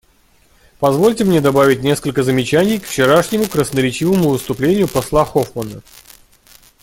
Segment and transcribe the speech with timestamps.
[0.79, 5.83] Позвольте мне добавить несколько замечаний к вчерашнему красноречивому выступлению посла Хоффмана.